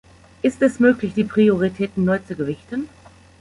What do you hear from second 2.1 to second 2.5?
zu